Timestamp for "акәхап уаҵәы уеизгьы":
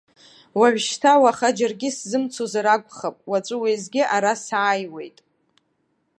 2.75-4.03